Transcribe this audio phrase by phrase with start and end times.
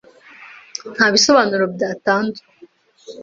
[0.95, 2.45] Nta bisobanuro byatanzwe.